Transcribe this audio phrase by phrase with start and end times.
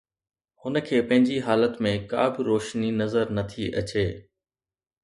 [0.61, 4.07] هن کي پنهنجي حالت ۾ ڪابه روشني نظر نٿي اچي.